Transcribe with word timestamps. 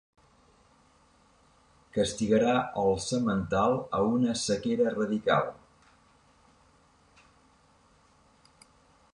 Castigarà 1.97 2.55
el 2.85 2.97
semental 3.09 3.77
a 3.99 4.01
una 4.15 4.35
sequera 4.47 4.95
radical. 4.97 5.53